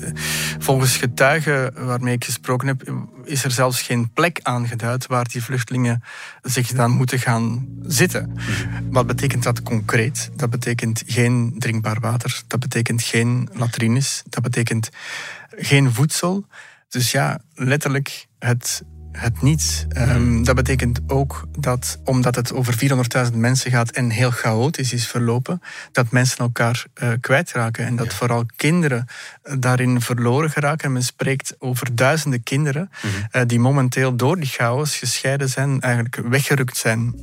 Volgens 0.60 0.98
getuigen 0.98 1.86
waarmee 1.86 2.14
ik 2.14 2.24
gesproken 2.24 2.68
heb, 2.68 2.94
is 3.24 3.44
er 3.44 3.52
zelfs 3.52 3.82
geen 3.82 4.12
plek 4.12 4.40
aangeduid 4.44 5.08
waar 5.08 5.28
die 5.28 5.44
vluchtelingen 5.44 6.04
zich 6.42 6.68
dan 6.68 6.92
moeten 6.92 7.20
gaan 7.20 7.68
zitten. 7.82 8.38
Wat 8.90 9.08
betekent 9.08 9.44
dat 9.44 9.64
concreet? 9.64 10.30
Dat 10.36 10.50
betekent 10.50 11.04
geen 11.06 11.56
drinkbaar 11.58 12.00
water, 12.00 12.42
dat 12.48 12.60
betekent 12.60 13.04
geen 13.04 13.50
latrines, 13.54 14.24
dat 14.30 14.44
betekent 14.44 14.90
geen 15.50 15.94
voedsel. 15.94 16.46
Dus 16.90 17.12
ja, 17.12 17.40
letterlijk 17.54 18.28
het 18.40 18.84
het 19.16 19.42
niets. 19.42 19.86
Ehm, 19.90 20.44
dat 20.44 20.56
betekent 20.56 21.00
ook 21.08 21.48
dat, 21.60 22.00
omdat 22.04 22.36
het 22.36 22.54
over 22.54 22.74
400.000 22.74 23.36
mensen 23.36 23.72
gaat 23.72 23.92
en 23.92 24.10
heel 24.10 24.32
chaotisch 24.32 24.94
is 24.94 25.08
verlopen, 25.08 25.62
dat 25.92 26.12
mensen 26.12 26.38
elkaar 26.38 26.86
uh, 27.04 27.10
kwijtraken. 27.20 27.86
En 27.86 27.96
dat 27.96 28.14
vooral 28.14 28.46
kinderen 28.56 29.08
daarin 29.60 30.02
verloren 30.02 30.50
geraken. 30.50 30.92
Men 30.92 31.04
spreekt 31.04 31.56
over 31.60 31.96
duizenden 31.96 32.44
kinderen 32.44 32.92
mhm. 33.02 33.14
eh, 33.32 33.42
die 33.46 33.60
momenteel 33.60 34.16
door 34.16 34.36
die 34.36 34.50
chaos 34.50 34.96
gescheiden 34.98 35.50
zijn, 35.50 35.82
eigenlijk 35.82 36.16
weggerukt 36.16 36.78
zijn 36.78 37.14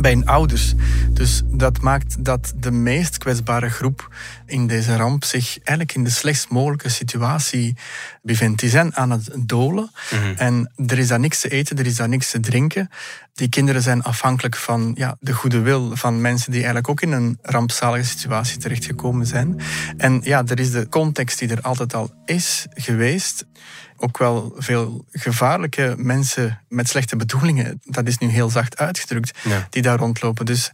bij 0.00 0.12
hun 0.12 0.26
ouders. 0.26 0.74
Dus 1.10 1.42
dat 1.44 1.80
maakt 1.80 2.24
dat 2.24 2.52
de 2.56 2.70
meest 2.70 3.18
kwetsbare 3.18 3.68
groep 3.68 4.14
in 4.46 4.66
deze 4.66 4.96
ramp 4.96 5.24
zich 5.24 5.56
eigenlijk 5.56 5.94
in 5.94 6.04
de 6.04 6.10
slechtst 6.10 6.48
mogelijke 6.48 6.88
situatie 6.88 7.76
bevindt. 8.22 8.60
Die 8.60 8.70
zijn 8.70 8.96
aan 8.96 9.10
het 9.10 9.30
dolen 9.38 9.90
mhm. 10.10 10.34
en 10.36 10.72
er 10.86 10.98
is 10.98 11.08
daar 11.08 11.20
niks 11.20 11.40
te 11.40 11.48
eten, 11.48 11.78
er 11.78 11.86
is 11.86 11.96
daar 11.96 12.08
niks 12.08 12.30
te 12.30 12.40
drinken. 12.40 12.90
Die 13.34 13.48
kinderen 13.48 13.82
zijn 13.82 14.02
afhankelijk 14.02 14.56
van 14.56 14.92
ja, 14.96 15.16
de 15.20 15.32
goede 15.32 15.60
wil 15.60 15.96
van 15.96 16.20
mensen 16.20 16.50
die 16.50 16.58
eigenlijk 16.58 16.88
ook 16.88 17.00
in 17.00 17.12
een 17.12 17.38
rampzalige 17.42 18.04
situatie 18.04 18.58
terechtgekomen 18.58 19.26
zijn. 19.26 19.60
En 19.96 20.20
ja, 20.22 20.42
er 20.46 20.60
is 20.60 20.70
de 20.70 20.88
context 20.88 21.38
die 21.38 21.48
er 21.48 21.60
altijd 21.60 21.94
al 21.94 22.10
is 22.24 22.66
geweest 22.74 23.46
ook 24.04 24.18
wel 24.18 24.54
veel 24.56 25.04
gevaarlijke 25.12 25.94
mensen 25.96 26.60
met 26.68 26.88
slechte 26.88 27.16
bedoelingen, 27.16 27.80
dat 27.84 28.06
is 28.06 28.18
nu 28.18 28.28
heel 28.28 28.50
zacht 28.50 28.78
uitgedrukt, 28.78 29.38
die 29.70 29.82
daar 29.82 29.98
rondlopen. 29.98 30.46
Dus 30.46 30.70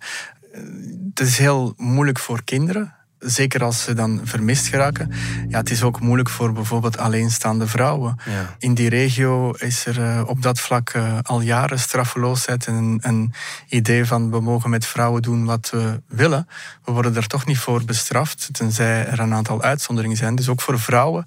eh, 0.52 0.60
het 1.08 1.20
is 1.20 1.38
heel 1.38 1.74
moeilijk 1.76 2.18
voor 2.18 2.44
kinderen. 2.44 2.94
Zeker 3.18 3.64
als 3.64 3.82
ze 3.82 3.94
dan 3.94 4.20
vermist 4.24 4.66
geraken. 4.66 5.12
Ja, 5.48 5.58
het 5.58 5.70
is 5.70 5.82
ook 5.82 6.00
moeilijk 6.00 6.28
voor 6.28 6.52
bijvoorbeeld 6.52 6.98
alleenstaande 6.98 7.66
vrouwen. 7.66 8.16
In 8.58 8.74
die 8.74 8.88
regio 8.88 9.50
is 9.50 9.86
er 9.86 9.98
uh, 9.98 10.22
op 10.26 10.42
dat 10.42 10.60
vlak 10.60 10.92
uh, 10.94 11.18
al 11.22 11.40
jaren 11.40 11.78
straffeloosheid 11.78 12.66
en 12.66 12.98
een 13.02 13.32
idee 13.68 14.04
van 14.04 14.30
we 14.30 14.40
mogen 14.40 14.70
met 14.70 14.86
vrouwen 14.86 15.22
doen 15.22 15.44
wat 15.44 15.70
we 15.70 16.00
willen. 16.08 16.48
We 16.84 16.92
worden 16.92 17.16
er 17.16 17.26
toch 17.26 17.46
niet 17.46 17.58
voor 17.58 17.84
bestraft, 17.84 18.48
tenzij 18.52 19.06
er 19.06 19.20
een 19.20 19.34
aantal 19.34 19.62
uitzonderingen 19.62 20.16
zijn. 20.16 20.34
Dus 20.34 20.48
ook 20.48 20.60
voor 20.60 20.78
vrouwen 20.78 21.24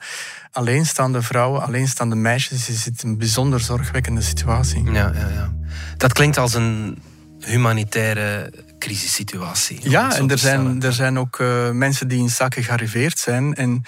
alleenstaande 0.53 1.21
vrouwen, 1.21 1.61
alleenstaande 1.61 2.15
meisjes, 2.15 2.69
is 2.69 2.85
het 2.85 3.03
een 3.03 3.17
bijzonder 3.17 3.59
zorgwekkende 3.59 4.21
situatie. 4.21 4.83
Ja, 4.83 4.91
ja, 4.91 5.27
ja. 5.33 5.53
Dat 5.97 6.13
klinkt 6.13 6.37
als 6.37 6.53
een 6.53 6.97
humanitaire 7.39 8.53
crisissituatie. 8.83 9.79
Ja, 9.81 10.15
en 10.15 10.29
er 10.29 10.37
zijn, 10.37 10.81
er 10.81 10.93
zijn 10.93 11.19
ook 11.19 11.39
uh, 11.39 11.69
mensen 11.69 12.07
die 12.07 12.19
in 12.19 12.29
zakken 12.29 12.63
gearriveerd 12.63 13.19
zijn 13.19 13.55
en 13.55 13.83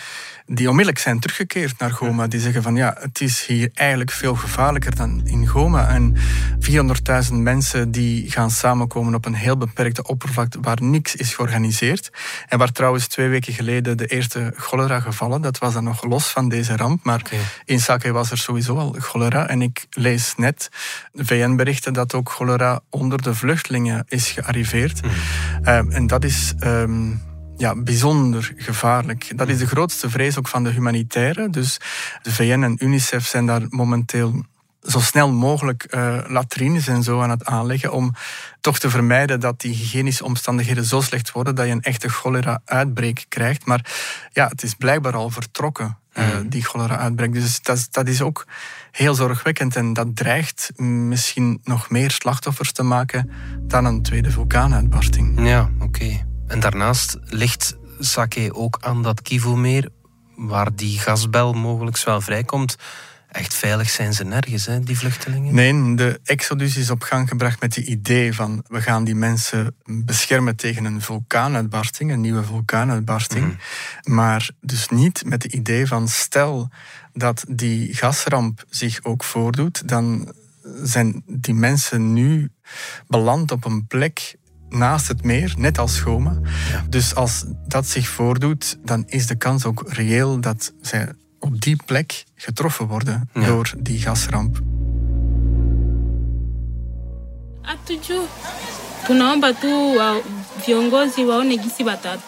die 0.47 0.69
onmiddellijk 0.69 1.03
zijn 1.03 1.19
teruggekeerd 1.19 1.79
naar 1.79 1.91
Goma. 1.91 2.27
Die 2.27 2.39
zeggen 2.39 2.63
van 2.63 2.75
ja, 2.75 2.95
het 2.99 3.21
is 3.21 3.45
hier 3.45 3.69
eigenlijk 3.73 4.11
veel 4.11 4.35
gevaarlijker 4.35 4.95
dan 4.95 5.21
in 5.23 5.47
Goma. 5.47 5.87
En 5.87 6.15
400.000 7.27 7.33
mensen 7.33 7.91
die 7.91 8.31
gaan 8.31 8.51
samenkomen 8.51 9.15
op 9.15 9.25
een 9.25 9.33
heel 9.33 9.57
beperkte 9.57 10.03
oppervlakte 10.03 10.59
waar 10.61 10.81
niks 10.81 11.15
is 11.15 11.33
georganiseerd. 11.33 12.09
En 12.47 12.57
waar 12.57 12.71
trouwens 12.71 13.07
twee 13.07 13.27
weken 13.27 13.53
geleden 13.53 13.97
de 13.97 14.05
eerste 14.05 14.53
cholera 14.55 14.99
gevallen. 14.99 15.41
Dat 15.41 15.57
was 15.57 15.73
dan 15.73 15.83
nog 15.83 16.03
los 16.03 16.27
van 16.27 16.49
deze 16.49 16.75
ramp. 16.75 17.03
Maar 17.03 17.21
in 17.65 17.79
Sake 17.79 18.11
was 18.11 18.31
er 18.31 18.37
sowieso 18.37 18.77
al 18.77 18.95
cholera. 18.99 19.47
En 19.47 19.61
ik 19.61 19.85
lees 19.89 20.33
net 20.37 20.69
VN-berichten 21.13 21.93
dat 21.93 22.13
ook 22.13 22.29
cholera 22.31 22.79
onder 22.89 23.21
de 23.21 23.33
vluchtelingen 23.33 24.05
is 24.07 24.29
gearriveerd. 24.29 24.84
Mhm. 24.93 25.13
Ehm, 25.63 25.91
en 25.91 26.07
dat 26.07 26.23
is... 26.23 26.53
Ehm, 26.59 27.11
ja, 27.57 27.75
bijzonder 27.75 28.53
gevaarlijk. 28.55 29.37
Dat 29.37 29.47
is 29.47 29.57
de 29.57 29.67
grootste 29.67 30.09
vrees 30.09 30.37
ook 30.37 30.47
van 30.47 30.63
de 30.63 30.69
humanitaire. 30.69 31.49
Dus 31.49 31.77
de 32.21 32.31
VN 32.31 32.63
en 32.63 32.75
UNICEF 32.79 33.27
zijn 33.27 33.45
daar 33.45 33.61
momenteel 33.69 34.45
zo 34.81 34.99
snel 34.99 35.31
mogelijk 35.31 35.87
uh, 35.89 36.17
latrines 36.27 36.87
en 36.87 37.03
zo 37.03 37.21
aan 37.21 37.29
het 37.29 37.45
aanleggen 37.45 37.91
om 37.91 38.13
toch 38.61 38.79
te 38.79 38.89
vermijden 38.89 39.39
dat 39.39 39.61
die 39.61 39.75
hygiënische 39.75 40.23
omstandigheden 40.23 40.85
zo 40.85 41.01
slecht 41.01 41.31
worden 41.31 41.55
dat 41.55 41.65
je 41.65 41.71
een 41.71 41.81
echte 41.81 42.09
cholera-uitbreek 42.09 43.25
krijgt. 43.29 43.65
Maar 43.65 43.91
ja, 44.33 44.47
het 44.47 44.63
is 44.63 44.73
blijkbaar 44.73 45.15
al 45.15 45.29
vertrokken, 45.29 45.97
uh, 46.13 46.27
die 46.45 46.63
cholera-uitbreek. 46.63 47.33
Dus 47.33 47.61
dat, 47.61 47.87
dat 47.91 48.07
is 48.07 48.21
ook 48.21 48.45
heel 48.95 49.13
zorgwekkend 49.13 49.75
en 49.75 49.93
dat 49.93 50.15
dreigt 50.15 50.71
misschien 50.75 51.59
nog 51.63 51.89
meer 51.89 52.11
slachtoffers 52.11 52.71
te 52.71 52.83
maken 52.83 53.31
dan 53.61 53.85
een 53.85 54.01
tweede 54.01 54.31
vulkaanuitbarsting. 54.31 55.47
Ja, 55.47 55.69
oké. 55.79 56.25
En 56.47 56.59
daarnaast 56.59 57.17
ligt 57.23 57.75
Sake 57.99 58.53
ook 58.53 58.77
aan 58.81 59.03
dat 59.03 59.21
Kivu-meer, 59.21 59.89
waar 60.35 60.75
die 60.75 60.99
gasbel 60.99 61.53
mogelijk 61.53 62.03
wel 62.03 62.21
vrijkomt. 62.21 62.77
Echt 63.35 63.53
veilig 63.53 63.89
zijn 63.89 64.13
ze 64.13 64.23
nergens, 64.23 64.65
hè, 64.65 64.79
die 64.79 64.97
vluchtelingen? 64.97 65.55
Nee, 65.55 65.95
de 65.95 66.19
Exodus 66.23 66.77
is 66.77 66.89
op 66.89 67.01
gang 67.01 67.29
gebracht 67.29 67.61
met 67.61 67.75
het 67.75 67.85
idee 67.85 68.33
van 68.33 68.63
we 68.67 68.81
gaan 68.81 69.03
die 69.03 69.15
mensen 69.15 69.75
beschermen 69.85 70.55
tegen 70.55 70.85
een 70.85 71.01
vulkaanuitbarsting, 71.01 72.11
een 72.11 72.21
nieuwe 72.21 72.43
vulkaanuitbarsting. 72.43 73.45
Mhm. 73.45 74.15
Maar 74.15 74.49
dus 74.61 74.89
niet 74.89 75.25
met 75.25 75.43
het 75.43 75.53
idee 75.53 75.87
van 75.87 76.07
stel 76.07 76.69
dat 77.13 77.45
die 77.49 77.93
gasramp 77.93 78.63
zich 78.69 79.03
ook 79.03 79.23
voordoet, 79.23 79.87
dan 79.87 80.33
zijn 80.83 81.23
die 81.25 81.53
mensen 81.53 82.13
nu 82.13 82.51
beland 83.07 83.51
op 83.51 83.65
een 83.65 83.87
plek 83.87 84.35
naast 84.69 85.07
het 85.07 85.23
meer, 85.23 85.53
net 85.57 85.77
als 85.77 85.99
Goma. 85.99 86.39
Dus 86.89 87.15
als 87.15 87.43
dat 87.67 87.87
zich 87.87 88.07
voordoet, 88.07 88.77
dan 88.83 89.03
is 89.07 89.27
de 89.27 89.35
kans 89.35 89.65
ook 89.65 89.83
reëel 89.87 90.39
dat 90.39 90.73
zij 90.81 91.13
op 91.39 91.61
die 91.61 91.75
plek 91.85 92.23
getroffen 92.35 92.87
worden 92.87 93.29
door 93.33 93.73
die 93.77 93.99
gasramp. 93.99 94.59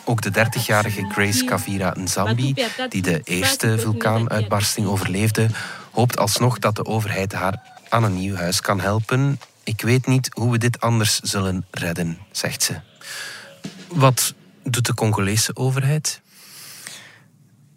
Ook 0.04 0.22
de 0.22 0.32
30-jarige 0.32 1.06
Grace 1.10 1.44
Kavira 1.44 1.94
Nzambi, 1.98 2.54
die 2.90 3.02
de 3.02 3.22
eerste 3.24 3.80
vulkaanuitbarsting 3.80 4.88
overleefde, 4.88 5.48
hoopt 5.92 6.18
alsnog 6.18 6.60
dat 6.60 6.76
de 6.76 6.86
overheid 6.86 7.34
haar 7.34 7.62
aan 7.90 8.04
een 8.04 8.14
nieuw 8.14 8.36
huis 8.36 8.62
kan 8.62 8.80
helpen 8.80 9.40
ik 9.68 9.82
weet 9.82 10.08
niet 10.08 10.30
hoe 10.34 10.52
we 10.52 10.58
dit 10.58 10.80
anders 10.80 11.20
zullen 11.20 11.66
redden, 11.72 12.18
zegt 12.32 12.64
ze. 12.64 12.80
Wat 13.88 14.34
doet 14.64 14.86
de 14.86 14.94
Congolese 14.94 15.56
overheid? 15.56 16.22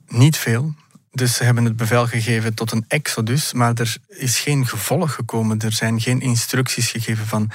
Niet 0.08 0.37
veel. 0.37 0.75
Dus 1.12 1.34
ze 1.34 1.44
hebben 1.44 1.64
het 1.64 1.76
bevel 1.76 2.06
gegeven 2.06 2.54
tot 2.54 2.72
een 2.72 2.84
exodus, 2.88 3.52
maar 3.52 3.72
er 3.74 3.96
is 4.08 4.38
geen 4.38 4.66
gevolg 4.66 5.14
gekomen. 5.14 5.58
Er 5.58 5.72
zijn 5.72 6.00
geen 6.00 6.20
instructies 6.20 6.90
gegeven 6.90 7.26
van 7.26 7.50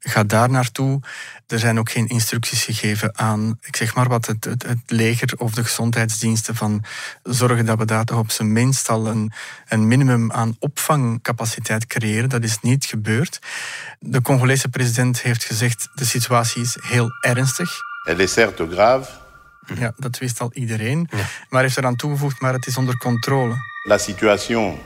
ga 0.00 0.24
daar 0.24 0.50
naartoe. 0.50 1.00
Er 1.46 1.58
zijn 1.58 1.78
ook 1.78 1.90
geen 1.90 2.06
instructies 2.06 2.64
gegeven 2.64 3.18
aan, 3.18 3.58
ik 3.60 3.76
zeg 3.76 3.94
maar 3.94 4.08
wat, 4.08 4.26
het, 4.26 4.44
het, 4.44 4.78
leger 4.86 5.34
of 5.38 5.52
de 5.52 5.64
gezondheidsdiensten 5.64 6.54
van 6.54 6.84
zorgen 7.22 7.66
dat 7.66 7.78
we 7.78 7.84
daar 7.84 8.04
toch 8.04 8.18
op 8.18 8.30
zijn 8.30 8.52
minst 8.52 8.88
al 8.88 9.06
een, 9.06 9.32
een 9.68 9.88
minimum 9.88 10.32
aan 10.32 10.56
opvangcapaciteit 10.58 11.86
creëren. 11.86 12.28
Dat 12.28 12.42
is 12.44 12.60
niet 12.60 12.84
gebeurd. 12.84 13.38
De 13.98 14.22
Congolese 14.22 14.68
president 14.68 15.22
heeft 15.22 15.44
gezegd 15.44 15.88
de 15.94 16.04
situatie 16.04 16.62
is 16.62 16.76
heel 16.80 17.10
ernstig. 17.20 17.70
Elle 18.04 18.22
est 18.22 18.32
certes 18.32 18.68
grave. 18.72 19.10
Ja, 19.74 19.92
dat 19.96 20.18
wist 20.18 20.40
al 20.40 20.50
iedereen. 20.52 21.08
Ja. 21.10 21.26
Maar 21.48 21.62
heeft 21.62 21.76
eraan 21.76 21.96
toegevoegd, 21.96 22.40
maar 22.40 22.52
het 22.52 22.66
is 22.66 22.76
onder 22.76 22.96
controle. 22.96 23.54
La 23.82 23.98
situation 23.98 24.78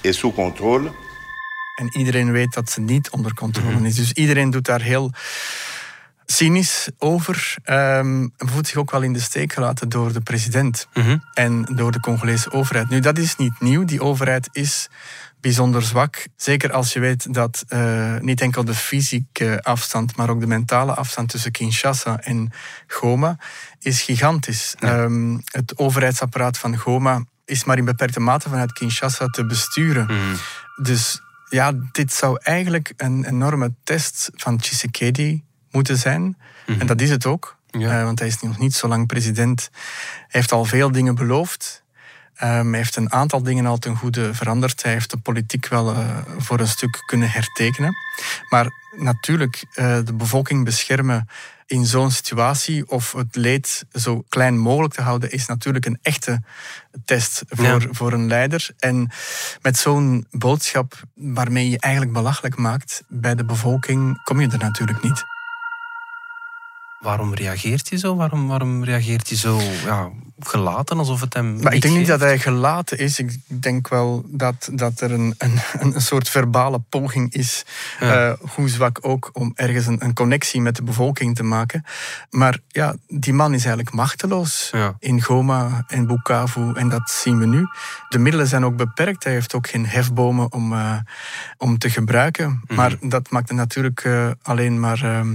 est 0.00 0.18
sous 0.18 0.34
contrôle. 0.34 0.90
En 1.74 1.98
iedereen 1.98 2.32
weet 2.32 2.52
dat 2.52 2.70
ze 2.70 2.80
niet 2.80 3.10
onder 3.10 3.34
controle 3.34 3.74
mhm. 3.74 3.84
is. 3.84 3.94
Dus 3.94 4.12
iedereen 4.12 4.50
doet 4.50 4.64
daar 4.64 4.82
heel 4.82 5.12
cynisch 6.26 6.88
over. 6.98 7.56
Um, 7.64 8.32
voelt 8.36 8.66
zich 8.66 8.76
ook 8.76 8.90
wel 8.90 9.02
in 9.02 9.12
de 9.12 9.20
steek 9.20 9.52
gelaten 9.52 9.88
door 9.88 10.12
de 10.12 10.20
president 10.20 10.88
mhm. 10.94 11.18
en 11.34 11.64
door 11.74 11.92
de 11.92 12.00
Congolese 12.00 12.52
overheid. 12.52 12.88
Nu, 12.88 13.00
dat 13.00 13.18
is 13.18 13.36
niet 13.36 13.60
nieuw. 13.60 13.84
Die 13.84 14.02
overheid 14.02 14.48
is 14.52 14.88
bijzonder 15.40 15.82
zwak. 15.82 16.26
Zeker 16.36 16.72
als 16.72 16.92
je 16.92 17.00
weet 17.00 17.34
dat 17.34 17.64
uh, 17.68 18.18
niet 18.18 18.40
enkel 18.40 18.64
de 18.64 18.74
fysieke 18.74 19.62
afstand, 19.62 20.16
maar 20.16 20.30
ook 20.30 20.40
de 20.40 20.46
mentale 20.46 20.94
afstand 20.94 21.28
tussen 21.28 21.52
Kinshasa 21.52 22.20
en 22.20 22.52
Goma 22.86 23.38
is 23.78 24.02
gigantisch. 24.02 24.74
Um, 24.80 25.42
het 25.44 25.78
overheidsapparaat 25.78 26.58
van 26.58 26.76
Goma 26.76 27.24
is 27.44 27.64
maar 27.64 27.78
in 27.78 27.84
beperkte 27.84 28.20
mate 28.20 28.48
vanuit 28.48 28.72
Kinshasa 28.72 29.26
te 29.26 29.46
besturen. 29.46 30.04
Mhm. 30.04 30.34
Dus 30.82 31.20
ja, 31.48 31.72
dit 31.92 32.12
zou 32.12 32.38
eigenlijk 32.42 32.92
een 32.96 33.24
enorme 33.24 33.74
test 33.84 34.30
van 34.34 34.56
Tshisekedi 34.56 35.44
moeten 35.72 35.98
zijn. 35.98 36.36
Mhm. 36.66 36.80
En 36.80 36.86
dat 36.86 37.00
is 37.00 37.10
het 37.10 37.26
ook. 37.26 37.56
Uh, 37.70 38.04
want 38.04 38.18
hij 38.18 38.28
is 38.28 38.40
nog 38.40 38.58
niet 38.58 38.74
zo 38.74 38.88
lang 38.88 39.06
president. 39.06 39.68
Hij 39.72 40.26
heeft 40.28 40.52
al 40.52 40.64
veel 40.64 40.92
dingen 40.92 41.14
beloofd. 41.14 41.82
Um, 42.42 42.68
hij 42.68 42.76
heeft 42.76 42.96
een 42.96 43.12
aantal 43.12 43.42
dingen 43.42 43.66
al 43.66 43.78
ten 43.78 43.96
goede 43.96 44.34
veranderd. 44.34 44.82
Hij 44.82 44.92
heeft 44.92 45.10
de 45.10 45.16
politiek 45.16 45.68
wel 45.68 45.92
uh, 45.92 46.18
voor 46.38 46.60
een 46.60 46.68
stuk 46.68 47.02
kunnen 47.06 47.30
hertekenen. 47.30 47.94
Maar 48.48 48.70
natuurlijk, 48.96 49.64
uh, 49.74 49.98
de 50.04 50.14
bevolking 50.14 50.64
beschermen 50.64 51.28
in 51.66 51.86
zo'n 51.86 52.10
situatie 52.10 52.88
of 52.88 53.12
het 53.12 53.36
leed 53.36 53.84
zo 53.92 54.24
klein 54.28 54.58
mogelijk 54.58 54.94
te 54.94 55.02
houden, 55.02 55.30
is 55.30 55.46
natuurlijk 55.46 55.86
een 55.86 55.98
echte 56.02 56.42
test 57.04 57.42
voor, 57.48 57.88
voor 57.90 58.12
een 58.12 58.26
leider. 58.26 58.70
En 58.78 59.10
met 59.62 59.76
zo'n 59.76 60.26
boodschap 60.30 61.02
waarmee 61.14 61.70
je 61.70 61.78
eigenlijk 61.78 62.12
belachelijk 62.12 62.56
maakt 62.56 63.02
bij 63.08 63.34
de 63.34 63.44
bevolking, 63.44 64.22
kom 64.22 64.40
je 64.40 64.48
er 64.48 64.58
natuurlijk 64.58 65.02
niet. 65.02 65.31
Waarom 67.02 67.34
reageert 67.34 67.88
hij 67.88 67.98
zo? 67.98 68.16
Waarom, 68.16 68.48
waarom 68.48 68.84
reageert 68.84 69.28
hij 69.28 69.38
zo 69.38 69.60
ja, 69.84 70.10
gelaten, 70.40 70.98
alsof 70.98 71.20
het 71.20 71.34
hem. 71.34 71.62
Maar 71.62 71.74
ik 71.74 71.80
denk 71.80 71.96
niet 71.96 72.06
dat 72.06 72.20
hij 72.20 72.38
gelaten 72.38 72.98
is. 72.98 73.18
Ik 73.18 73.38
denk 73.46 73.88
wel 73.88 74.24
dat, 74.26 74.68
dat 74.72 75.00
er 75.00 75.12
een, 75.12 75.34
een, 75.38 75.58
een 75.78 76.00
soort 76.00 76.28
verbale 76.28 76.78
poging 76.88 77.32
is, 77.32 77.64
eh, 78.00 78.32
hoe 78.54 78.68
zwak 78.68 78.98
ook, 79.00 79.30
om 79.32 79.52
ergens 79.54 79.86
een, 79.86 80.04
een, 80.04 80.14
connectie 80.14 80.60
met 80.60 80.76
de 80.76 80.82
bevolking 80.82 81.34
te 81.36 81.42
maken. 81.42 81.84
Maar 82.30 82.58
ja, 82.68 82.96
die 83.08 83.32
man 83.32 83.54
is 83.54 83.64
eigenlijk 83.64 83.94
machteloos 83.94 84.70
in 84.98 85.22
Goma 85.22 85.84
en 85.86 86.06
Bukavu 86.06 86.72
en 86.74 86.88
dat 86.88 87.10
zien 87.10 87.38
we 87.38 87.46
nu. 87.46 87.66
De 88.08 88.18
middelen 88.18 88.46
zijn 88.46 88.64
ook 88.64 88.76
beperkt. 88.76 89.24
Hij 89.24 89.32
heeft 89.32 89.54
ook 89.54 89.68
geen 89.68 89.86
hefbomen 89.86 90.52
om, 90.52 90.72
uh, 90.72 90.96
om 91.58 91.78
te 91.78 91.90
gebruiken. 91.90 92.62
Mhm. 92.64 92.74
Maar 92.74 92.96
dat 93.00 93.30
maakt 93.30 93.48
het 93.48 93.58
natuurlijk 93.58 94.04
uh, 94.04 94.30
alleen 94.42 94.80
maar. 94.80 95.02
Ehm, 95.02 95.32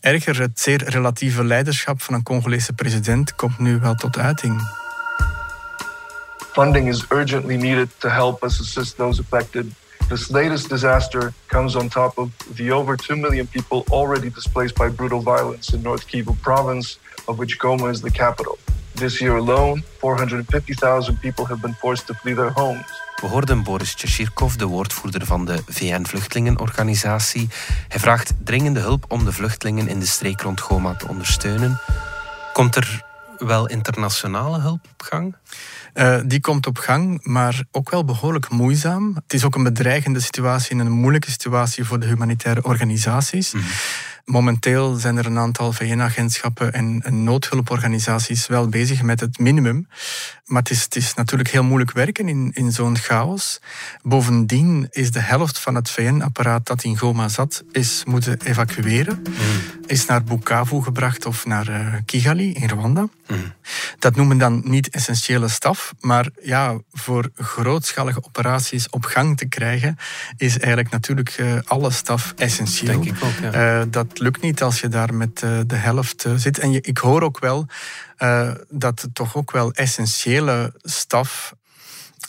erger. 0.00 0.40
Het 0.40 0.60
zeer 0.60 0.88
relatieve 0.88 1.44
leiderschap 1.44 2.02
van 2.02 2.14
een 2.14 2.22
Congolese 2.22 2.72
president 2.72 3.34
komt 3.34 3.58
nu 3.58 3.78
wel 3.78 3.94
tot 3.94 4.18
uiting. 4.18 4.60
Funding 6.52 6.88
is 6.88 7.04
urgently 7.08 7.56
needed 7.56 7.88
to 7.98 8.08
help 8.08 8.42
us 8.42 8.60
assist 8.60 8.96
those 8.96 9.20
affected. 9.20 9.66
This 10.08 10.28
latest 10.28 10.68
disaster 10.68 11.32
comes 11.46 11.76
on 11.76 11.88
top 11.88 12.18
of 12.18 12.28
the 12.54 12.72
over 12.72 12.96
2 12.96 13.16
million 13.16 13.46
people 13.46 13.84
already 13.90 14.30
displaced 14.30 14.74
by 14.74 14.88
brutal 14.88 15.22
violence 15.22 15.76
in 15.76 15.82
North 15.82 16.06
Kivu 16.06 16.34
province, 16.40 16.98
of 17.26 17.36
which 17.38 17.58
Goma 17.58 17.90
is 17.90 18.00
the 18.00 18.10
capital. 18.10 18.58
This 18.94 19.20
year 19.20 19.36
alone, 19.36 19.82
450,000 20.00 21.20
people 21.20 21.44
have 21.44 21.60
been 21.60 21.74
forced 21.74 22.06
to 22.06 22.14
flee 22.14 22.34
their 22.34 22.50
homes. 22.50 23.07
We 23.20 23.26
hoorden 23.26 23.62
Boris 23.62 23.94
Tchirkov, 23.94 24.54
de 24.54 24.66
woordvoerder 24.66 25.26
van 25.26 25.44
de 25.44 25.62
VN-vluchtelingenorganisatie. 25.66 27.48
Hij 27.88 28.00
vraagt 28.00 28.32
dringende 28.44 28.80
hulp 28.80 29.04
om 29.08 29.24
de 29.24 29.32
vluchtelingen 29.32 29.88
in 29.88 29.98
de 29.98 30.06
streek 30.06 30.40
rond 30.40 30.60
Goma 30.60 30.94
te 30.94 31.08
ondersteunen. 31.08 31.80
Komt 32.52 32.76
er 32.76 33.04
wel 33.38 33.68
internationale 33.68 34.60
hulp 34.60 34.86
op 34.92 35.02
gang? 35.02 35.36
Uh, 35.98 36.18
die 36.24 36.40
komt 36.40 36.66
op 36.66 36.78
gang, 36.78 37.24
maar 37.24 37.64
ook 37.70 37.90
wel 37.90 38.04
behoorlijk 38.04 38.50
moeizaam. 38.50 39.14
Het 39.14 39.32
is 39.32 39.44
ook 39.44 39.54
een 39.54 39.62
bedreigende 39.62 40.20
situatie 40.20 40.70
en 40.70 40.86
een 40.86 40.92
moeilijke 40.92 41.30
situatie 41.30 41.84
voor 41.84 42.00
de 42.00 42.06
humanitaire 42.06 42.62
organisaties. 42.62 43.52
Mhm. 43.52 43.64
Momenteel 44.24 44.94
zijn 44.94 45.16
er 45.16 45.26
een 45.26 45.38
aantal 45.38 45.72
VN-agentschappen 45.72 46.72
en, 46.72 47.02
noodhulporganisaties 47.24 48.46
wel 48.46 48.68
bezig 48.68 49.02
met 49.02 49.20
het 49.20 49.38
minimum. 49.38 49.88
Maar 50.44 50.62
het 50.62 50.70
is, 50.70 50.82
het 50.82 50.96
is 50.96 51.14
natuurlijk 51.14 51.50
heel 51.50 51.62
moeilijk 51.62 51.92
werken 51.92 52.28
in, 52.28 52.50
in 52.54 52.72
zo'n 52.72 52.96
chaos. 52.96 53.60
Bovendien 54.02 54.86
is 54.90 55.10
de 55.10 55.20
helft 55.20 55.58
van 55.58 55.74
het 55.74 55.90
VN-apparaat 55.90 56.66
dat 56.66 56.84
in 56.84 56.98
Goma 56.98 57.28
zat, 57.28 57.64
is 57.72 58.02
moeten 58.04 58.40
evacueren. 58.44 59.22
Mm. 59.22 59.34
Is 59.86 60.06
naar 60.06 60.24
Bukavu 60.24 60.82
gebracht 60.82 61.26
of 61.26 61.46
naar 61.46 61.68
uh, 61.68 61.94
Kigali 62.04 62.52
in 62.52 62.68
Rwanda. 62.68 63.08
Mm. 63.26 63.52
Dat 63.98 64.16
noemen 64.16 64.38
dan 64.38 64.60
niet 64.64 64.88
essentiële 64.88 65.48
staf, 65.48 65.94
maar 66.00 66.28
ja, 66.42 66.78
voor 66.92 67.30
grootschalige 67.34 68.24
operaties 68.24 68.90
op 68.90 69.04
gang 69.04 69.36
te 69.36 69.46
krijgen, 69.46 69.96
is 70.36 70.58
eigenlijk 70.58 70.90
natuurlijk 70.90 71.38
uh, 71.38 71.52
alle 71.64 71.90
staf 71.90 72.32
essentieel. 72.36 73.00
Denk 73.00 73.16
ik 73.16 73.24
ook, 73.24 73.52
ja. 73.52 73.80
uh, 73.80 73.86
dat 73.90 74.18
lukt 74.18 74.40
niet 74.40 74.62
als 74.62 74.80
je 74.80 74.88
daar 74.88 75.14
met 75.14 75.38
de 75.38 75.76
helft 75.76 76.26
zit. 76.36 76.58
En 76.58 76.70
je, 76.72 76.80
ik 76.80 76.98
hoor 76.98 77.22
ook 77.22 77.38
wel 77.38 77.66
uh, 78.18 78.50
dat 78.68 79.08
toch 79.12 79.36
ook 79.36 79.50
wel 79.50 79.72
essentiële 79.72 80.72
staf 80.82 81.54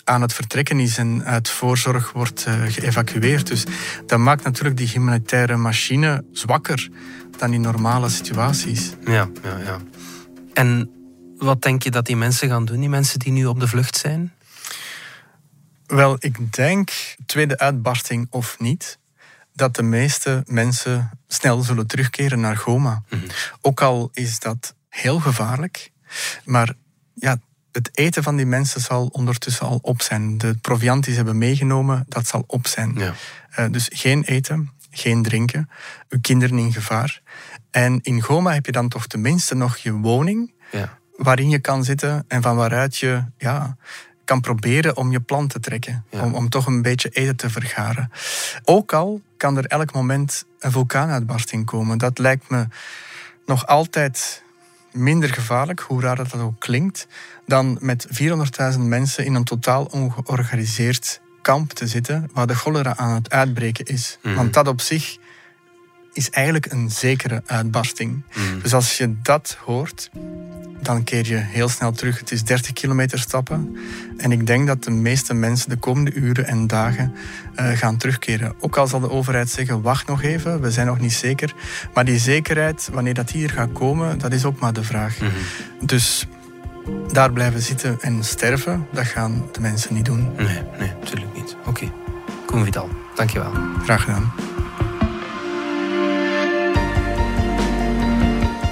aan 0.03 0.21
het 0.21 0.33
vertrekken 0.33 0.79
is 0.79 0.97
en 0.97 1.23
uit 1.25 1.49
voorzorg 1.49 2.11
wordt 2.11 2.45
uh, 2.47 2.53
geëvacueerd. 2.67 3.47
Dus 3.47 3.63
dat 4.05 4.19
maakt 4.19 4.43
natuurlijk 4.43 4.77
die 4.77 4.87
humanitaire 4.87 5.57
machine 5.57 6.23
zwakker 6.31 6.89
dan 7.37 7.53
in 7.53 7.61
normale 7.61 8.09
situaties. 8.09 8.89
Ja, 9.05 9.29
ja, 9.43 9.57
ja. 9.57 9.77
En 10.53 10.89
wat 11.39 11.61
denk 11.61 11.83
je 11.83 11.91
dat 11.91 12.05
die 12.05 12.15
mensen 12.15 12.49
gaan 12.49 12.65
doen, 12.65 12.79
die 12.79 12.89
mensen 12.89 13.19
die 13.19 13.31
nu 13.31 13.45
op 13.45 13.59
de 13.59 13.67
vlucht 13.67 13.97
zijn? 13.97 14.33
Wel, 15.85 16.15
ik 16.19 16.53
denk, 16.53 16.91
tweede 17.25 17.57
uitbarsting 17.57 18.27
of 18.29 18.59
niet, 18.59 18.99
dat 19.53 19.75
de 19.75 19.83
meeste 19.83 20.43
mensen 20.45 21.09
snel 21.27 21.61
zullen 21.61 21.87
terugkeren 21.87 22.39
naar 22.39 22.57
Goma. 22.57 23.03
Mhm. 23.09 23.21
Ook 23.61 23.81
al 23.81 24.09
is 24.13 24.39
dat 24.39 24.75
heel 24.89 25.19
gevaarlijk. 25.19 25.91
Maar 26.45 26.73
ja, 27.13 27.39
het 27.71 27.89
eten 27.93 28.23
van 28.23 28.35
die 28.35 28.45
mensen 28.45 28.81
zal 28.81 29.07
ondertussen 29.11 29.65
al 29.65 29.79
op 29.81 30.01
zijn. 30.01 30.37
De 30.37 30.55
proviant 30.61 31.03
die 31.03 31.11
ze 31.11 31.17
hebben 31.17 31.37
meegenomen, 31.37 32.05
dat 32.07 32.27
zal 32.27 32.43
op 32.47 32.67
zijn. 32.67 32.93
Ja. 32.97 33.13
Uh, 33.59 33.71
dus 33.71 33.89
geen 33.93 34.23
eten, 34.23 34.71
geen 34.91 35.23
drinken, 35.23 35.69
uw 36.09 36.19
kinderen 36.21 36.57
in 36.57 36.73
gevaar. 36.73 37.21
En 37.71 37.99
in 38.01 38.21
Goma 38.21 38.53
heb 38.53 38.65
je 38.65 38.71
dan 38.71 38.89
toch 38.89 39.07
tenminste 39.07 39.55
nog 39.55 39.77
je 39.77 39.91
woning, 39.91 40.53
ja. 40.71 40.98
Waarin 41.19 41.49
je 41.49 41.59
kan 41.59 41.83
zitten 41.83 42.25
en 42.27 42.41
van 42.41 42.55
waaruit 42.55 42.97
je 42.97 43.23
ja, 43.37 43.77
kan 44.23 44.41
proberen 44.41 44.97
om 44.97 45.11
je 45.11 45.19
plan 45.19 45.47
te 45.47 45.59
trekken. 45.59 46.05
Om, 46.09 46.35
om 46.35 46.49
toch 46.49 46.65
een 46.65 46.81
beetje 46.81 47.09
eten 47.09 47.35
te 47.35 47.49
vergaren. 47.49 48.11
Ook 48.63 48.93
al 48.93 49.21
kan 49.37 49.57
er 49.57 49.65
elk 49.65 49.93
moment 49.93 50.45
een 50.59 50.71
vulkaanuitbarsting 50.71 51.65
komen. 51.65 51.97
Dat 51.97 52.17
lijkt 52.17 52.49
me 52.49 52.67
nog 53.45 53.67
altijd 53.67 54.43
minder 54.91 55.29
gevaarlijk, 55.29 55.79
hoe 55.79 56.01
raar 56.01 56.15
dat 56.15 56.33
ook 56.33 56.59
klinkt, 56.59 57.07
dan 57.45 57.77
met 57.81 58.07
400.000 58.73 58.79
mensen 58.79 59.25
in 59.25 59.35
een 59.35 59.43
totaal 59.43 59.85
ongeorganiseerd 59.85 61.21
kamp 61.41 61.71
te 61.71 61.87
zitten 61.87 62.29
waar 62.33 62.47
de 62.47 62.55
cholera 62.55 62.97
aan 62.97 63.13
het 63.13 63.29
uitbreken 63.29 63.85
is. 63.85 64.17
Mhm. 64.21 64.35
Want 64.35 64.53
dat 64.53 64.67
op 64.67 64.81
zich 64.81 65.17
is 66.19 66.29
eigenlijk 66.29 66.71
een 66.71 66.89
zekere 66.89 67.43
uitbarsting. 67.45 68.21
Mhm. 68.33 68.59
Dus 68.61 68.73
als 68.73 68.97
je 68.97 69.15
dat 69.21 69.57
hoort, 69.65 70.09
dan 70.81 71.03
keer 71.03 71.27
je 71.27 71.35
heel 71.35 71.69
snel 71.69 71.91
terug. 71.91 72.19
Het 72.19 72.31
is 72.31 72.43
30 72.43 72.73
kilometer 72.73 73.19
stappen. 73.19 73.77
En 74.17 74.31
ik 74.31 74.47
denk 74.47 74.67
dat 74.67 74.83
de 74.83 74.91
meeste 74.91 75.33
mensen 75.33 75.69
de 75.69 75.75
komende 75.75 76.13
uren 76.13 76.47
en 76.47 76.67
dagen 76.67 77.13
uh, 77.59 77.69
gaan 77.69 77.97
terugkeren. 77.97 78.53
Ook 78.59 78.77
al 78.77 78.87
zal 78.87 78.99
de 78.99 79.09
overheid 79.09 79.49
zeggen, 79.49 79.81
wacht 79.81 80.07
nog 80.07 80.23
even, 80.23 80.61
we 80.61 80.71
zijn 80.71 80.87
nog 80.87 80.99
niet 80.99 81.13
zeker. 81.13 81.53
Maar 81.93 82.05
die 82.05 82.19
zekerheid, 82.19 82.89
wanneer 82.91 83.13
dat 83.13 83.29
hier 83.29 83.49
gaat 83.49 83.71
komen, 83.71 84.17
dat 84.17 84.33
is 84.33 84.45
ook 84.45 84.59
maar 84.59 84.73
de 84.73 84.83
vraag. 84.83 85.17
Mhm. 85.19 85.31
Dus 85.85 86.27
daar 87.11 87.31
blijven 87.31 87.61
zitten 87.61 87.97
en 88.01 88.23
sterven, 88.23 88.87
dat 88.91 89.05
gaan 89.05 89.45
de 89.51 89.59
mensen 89.59 89.93
niet 89.93 90.05
doen. 90.05 90.31
Nee, 90.37 90.61
nee, 90.79 90.91
natuurlijk 90.99 91.35
niet. 91.35 91.55
Oké. 91.59 91.69
Okay. 91.69 91.91
Koen 92.45 92.63
Vidal, 92.63 92.89
dankjewel. 93.15 93.51
Graag 93.83 94.01
gedaan. 94.01 94.48